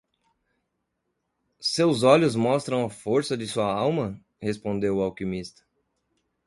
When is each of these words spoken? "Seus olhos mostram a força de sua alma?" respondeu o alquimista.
"Seus 1.59 2.01
olhos 2.01 2.35
mostram 2.35 2.83
a 2.83 2.89
força 2.89 3.37
de 3.37 3.47
sua 3.47 3.71
alma?" 3.71 4.19
respondeu 4.41 4.97
o 4.97 5.01
alquimista. 5.03 5.63